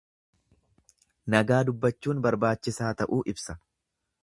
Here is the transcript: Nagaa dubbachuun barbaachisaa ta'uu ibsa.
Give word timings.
Nagaa 1.33 1.59
dubbachuun 1.67 2.25
barbaachisaa 2.25 2.91
ta'uu 3.03 3.23
ibsa. 3.35 3.61